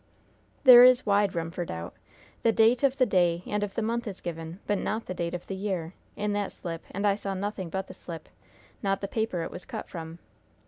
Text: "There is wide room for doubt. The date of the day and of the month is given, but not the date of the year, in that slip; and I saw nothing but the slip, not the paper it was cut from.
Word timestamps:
"There 0.63 0.83
is 0.83 1.05
wide 1.05 1.35
room 1.35 1.51
for 1.51 1.63
doubt. 1.63 1.93
The 2.41 2.51
date 2.51 2.81
of 2.81 2.97
the 2.97 3.05
day 3.05 3.43
and 3.45 3.61
of 3.61 3.75
the 3.75 3.83
month 3.83 4.07
is 4.07 4.19
given, 4.19 4.59
but 4.65 4.79
not 4.79 5.05
the 5.05 5.13
date 5.13 5.35
of 5.35 5.45
the 5.45 5.53
year, 5.53 5.93
in 6.15 6.33
that 6.33 6.51
slip; 6.51 6.83
and 6.89 7.05
I 7.05 7.15
saw 7.15 7.35
nothing 7.35 7.69
but 7.69 7.85
the 7.85 7.93
slip, 7.93 8.27
not 8.81 9.01
the 9.01 9.07
paper 9.07 9.43
it 9.43 9.51
was 9.51 9.63
cut 9.63 9.87
from. 9.87 10.17